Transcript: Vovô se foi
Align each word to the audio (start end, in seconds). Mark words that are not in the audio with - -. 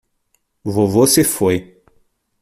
Vovô 0.63 1.05
se 1.05 1.23
foi 1.23 1.79